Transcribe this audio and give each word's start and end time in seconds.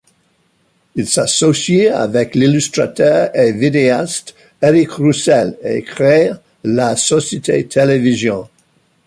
Il 0.95 1.07
s'associe 1.07 1.93
avec 1.93 2.33
l'illustrateur 2.33 3.29
et 3.37 3.51
vidéaste 3.51 4.33
Eric 4.59 4.89
Roussel 4.93 5.55
et 5.63 5.83
crée 5.83 6.31
la 6.63 6.95
société 6.95 7.67
Télévision. 7.67 8.49